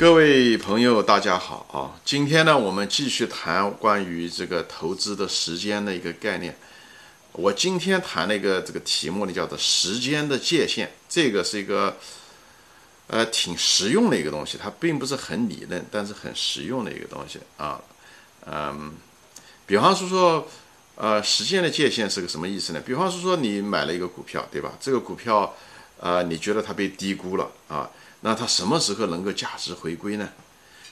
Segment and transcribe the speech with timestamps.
[0.00, 2.00] 各位朋友，大家好啊！
[2.06, 6.56] 今天呢，我们继续谈关于这个投资的时间的一个概念。
[7.32, 10.90] 我今天谈了一个这个题目呢，叫做“时间的界限”。
[11.06, 11.98] 这个是一个
[13.08, 17.78] 呃挺实用的一个东西，它并不是很理论，但是很实用的一个东西啊。
[18.46, 18.94] 嗯，
[19.66, 20.48] 比方说说，
[20.94, 22.80] 呃，时间的界限是个什么意思呢？
[22.80, 24.72] 比方说说，你买了一个股票，对吧？
[24.80, 25.54] 这个股票，
[25.98, 27.90] 呃，你觉得它被低估了啊？
[28.20, 30.28] 那它什么时候能够价值回归呢？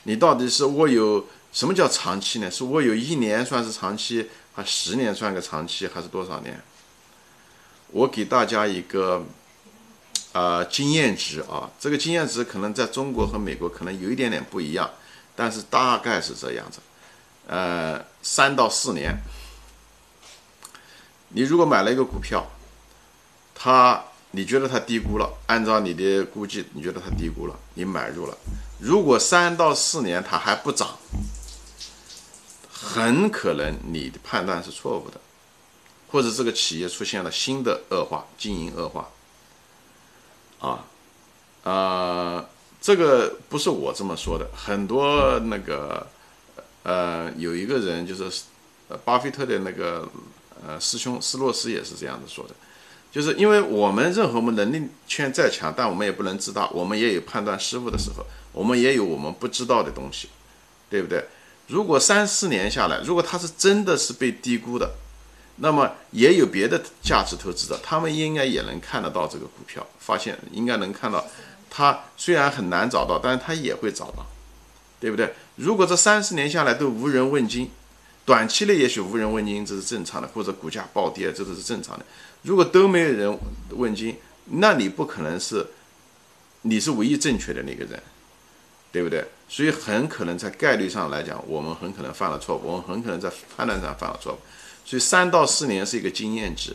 [0.04, 2.50] 你到底是握有什么叫长期呢？
[2.50, 4.28] 是握有一年算是长期？
[4.54, 6.60] 啊，十年算个长期还是多少年？
[7.90, 9.24] 我给大家一个
[10.32, 14.90] 啊经验值啊，这个经验值可能在中国和美国可能有一点点不一样，
[15.36, 16.80] 但是大概是这样子。
[17.46, 19.16] 呃，三到四年，
[21.28, 22.50] 你如果买了一个股票，
[23.54, 28.36] 它你觉得它低估了，按照你的估计，你觉得它低估了，你买入了，
[28.78, 30.96] 如果三到四年它还不涨。
[32.80, 35.20] 很可能你的判断是错误的，
[36.12, 39.08] 或者这个企业出现了新的恶化，经营恶化。
[40.60, 40.84] 啊，
[41.64, 42.46] 啊，
[42.80, 46.06] 这个不是我这么说的，很多那个，
[46.84, 48.42] 呃，有一个人就是，
[48.88, 50.08] 呃，巴菲特的那个，
[50.64, 52.54] 呃，师兄斯洛斯也是这样子说的，
[53.10, 60.28] 就是因为我们任何我们能力圈再强，但我们也不能知道，我们也有判断失误的时候，我们也有我们不知道的东西，
[60.90, 61.24] 对不对？
[61.68, 64.92] 如果三四年下来，如果它是真的是被低估的，
[65.56, 71.26] 那么也有别的价值投资者，他们应该也能看得到这个股票，发现应该能看到，
[71.68, 74.26] 它虽然很难找到，但是它也会找到，
[75.00, 75.34] 对不对？
[75.56, 77.70] 如果这三四年下来都无人问津，
[78.28, 82.04] 短期内也许无人问津，这是正常的，或者股价暴跌，这都是正常的。
[82.42, 83.38] 如果都没有人
[83.70, 85.66] 问津，那你不可能是，
[86.60, 88.02] 你是唯一正确的那个人。
[88.90, 89.22] 对不对？
[89.50, 94.38] 所以很可能在概率上来讲，我们很可能犯了错误，我们很可能在判断上犯了错误。
[94.82, 96.74] 所以三到四年是一个经验值，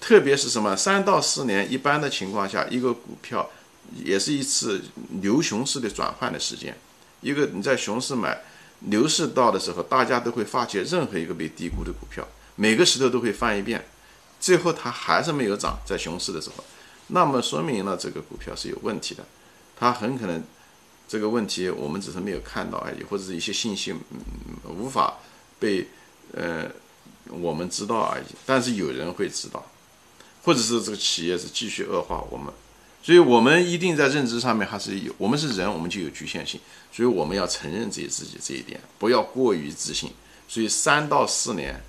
[0.00, 0.76] 特别是什么？
[0.76, 3.48] 三到四年一般的情况下，一个股票
[3.94, 4.82] 也是一次
[5.22, 6.76] 牛熊市的转换的时间。
[7.20, 8.42] 一个你在熊市买，
[8.80, 13.84] 牛市到的时候，大家都会发觉任何一个被低估的股票，每个石头都会翻一遍，
[14.40, 16.64] 最后它还是没有涨，在熊市的时候，
[17.08, 19.24] 那么说明了这个股票是有问题的，
[19.76, 20.42] 它很可能。
[21.08, 25.18] 这个问题我们只是没有看到而已，或者是一些信息嗯无法
[25.60, 25.86] 被
[26.34, 26.68] 呃
[27.28, 28.24] 我们知道而已。
[28.44, 29.64] 但是有人会知道，
[30.42, 32.52] 或者是这个企业是继续恶化我们，
[33.06, 36.58] 所以我们一定在认知上面还是有，我们是人，我们就有局限性，
[36.90, 40.10] 所以我们要承认自己自己这一点，不要过于自信。
[40.48, 41.80] 所以三到四年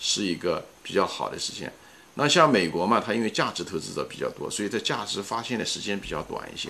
[0.00, 1.72] 是一个比较好的时间。
[2.14, 6.68] 那像美国嘛，它因为价值投资者比较多，所以在价值发现的时间比较短一些。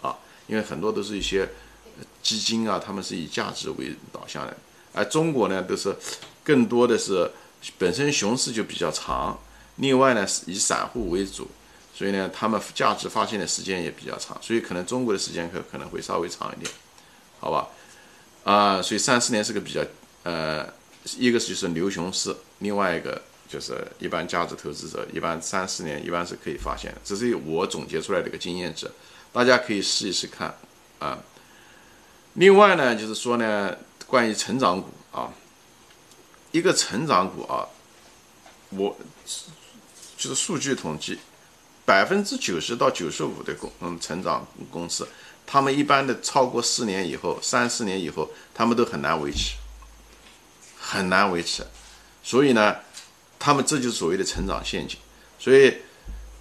[0.00, 0.16] 啊
[0.46, 1.48] 因为很多都是一些
[2.22, 4.56] 基金啊，他们是以价值为导向的，
[4.92, 5.92] 而中国呢，都是
[6.44, 7.28] 更多的是
[7.76, 9.36] 本身熊市就比较长，
[9.76, 11.48] 另外呢是以散户为主，
[12.00, 16.72] 所以呢，他们价值发现的时间也比较长，所以可能中国的时间可可能会稍微长一点，
[17.38, 17.68] 好吧？
[18.42, 19.84] 啊，所以三四年是个比较
[20.22, 20.66] 呃，
[21.18, 28.90] 一个就是牛熊市，另外一个就是一般价值投资者一般三四年一般是可以发现的，这是我总结出来的一个经验值。
[29.30, 30.54] 大家可以试一试看，
[31.00, 31.18] 啊，
[32.32, 35.30] 另外呢，就是说呢，关于成长股啊，
[36.50, 37.68] 一个成长股啊，
[38.70, 38.96] 我
[40.16, 41.18] 就是数据统计，
[41.90, 45.08] 百分之九十到九十五的公嗯成长公司，
[45.44, 49.56] 他们一般的超过四年以后，三四年以后，他们都很难维持，
[50.78, 51.66] 很难维持，
[52.22, 52.76] 所以呢，
[53.40, 54.96] 他们这就是所谓的成长陷阱，
[55.36, 55.78] 所以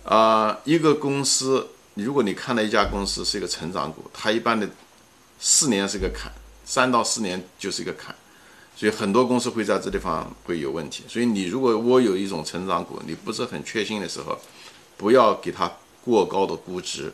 [0.03, 1.67] 啊，一个公司。
[1.95, 4.69] 如果你看到一家公司是一个成长股，它一般的
[5.39, 6.31] 四年是个坎，
[6.63, 8.15] 三到四年就是一个坎，
[8.77, 11.03] 所以很多公司会在这地方会有问题。
[11.09, 14.39] 所以你如果我有一种成长股，你不是很确信的时候，
[14.99, 15.71] 不要给它
[16.03, 17.09] 过高的估值，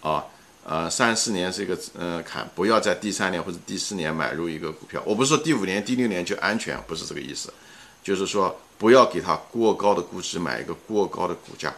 [0.00, 0.24] 啊，
[0.64, 5.00] 呃，三四年是一个呃坎，不要在第三年或者第四年买入一个股票。
[5.06, 7.54] 我不是说第五年、第六年就安全，不是这个意思，
[8.02, 11.72] 就是说不要给它过高的估值，买一个过高的股价。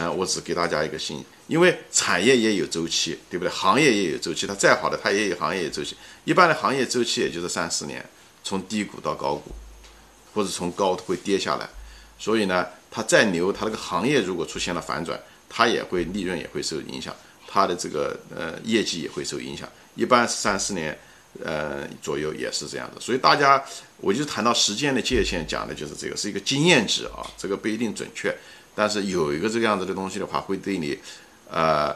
[0.00, 3.50] 嗯，我只给大家一个信，因为产业也有周期，对不对？
[3.50, 5.96] 行业也有周期，它再好的，它也有行业周期。
[6.22, 8.08] 一般的行业周期也就是三四年，
[8.44, 9.50] 从低谷到高谷，
[10.32, 11.68] 或者从高会跌下来。
[12.16, 15.18] 所以呢，它再牛，它那个行业如果出现了反转，
[15.48, 17.14] 它也会利润也会受影响，
[17.46, 19.68] 它的这个呃业绩也会受影响。
[19.94, 20.98] 一般三四年
[21.44, 23.00] 呃左右也是这样的。
[23.00, 23.62] 所以大家，
[23.98, 28.34] 我就谈到时间的界限，讲的就是这个，是一个经验值啊，这个不一定准确。
[28.74, 30.96] 但是有一个这个样子的东西的话，会对你，
[31.50, 31.94] 呃，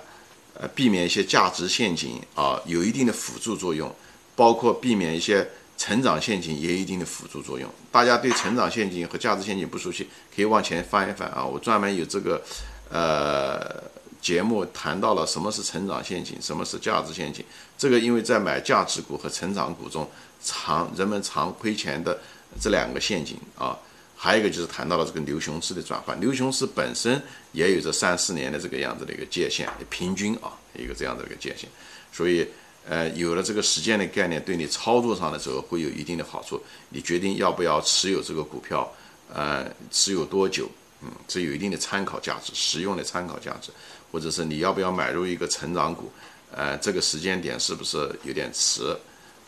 [0.55, 3.95] 呃，避免一些价值陷阱啊，有一定的辅助作用，
[4.35, 5.49] 包括避免一些
[5.83, 7.69] 成长陷阱也有一定的辅助作用。
[7.91, 12.41] 大家对成长陷阱和价值陷阱不熟悉，可以往前翻一翻啊，我专门有这个
[12.89, 13.83] 呃
[14.21, 17.45] 节目谈到了什么是成长陷阱，什么是价值陷阱。
[17.77, 20.09] 这个因为在买价值股和成长股中，
[20.41, 22.17] 常人们常亏钱的
[22.61, 23.77] 这两个陷阱啊。
[24.15, 27.21] 还有一个就是谈到了这个牛熊市的转换，牛熊市本身
[27.51, 31.69] 也有着三四年的这个样子的一个界限，平均啊一个这样的一个界限，
[32.13, 32.47] 所以
[32.89, 36.61] 呃有了这个时间的概念，对你操作上的时候会有一定的好处。
[36.91, 38.91] 你决定要不要持有这个股票，
[39.33, 40.71] 呃持有多久，
[41.03, 43.71] 嗯，这有一定的参考价值，实用的参考价值，
[44.11, 46.11] 或者是你要不要买入一个成长股，
[46.51, 48.83] 呃这个时间点是不是有点迟，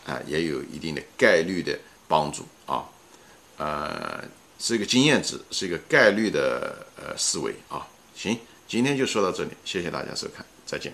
[0.05, 1.77] 啊也有一定的概率的
[2.07, 2.85] 帮助啊，
[3.57, 4.23] 呃。
[4.57, 7.85] 是一个经验值，是一个概率的呃思维啊。
[8.15, 8.39] 行，
[8.69, 10.93] 今天就说到这里，谢谢大家收看，再见。